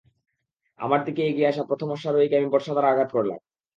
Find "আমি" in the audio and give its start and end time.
2.39-2.47